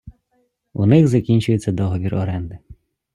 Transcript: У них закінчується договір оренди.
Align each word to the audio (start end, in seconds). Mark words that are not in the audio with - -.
У 0.73 0.85
них 0.85 1.07
закінчується 1.07 1.71
договір 1.71 2.15
оренди. 2.15 2.57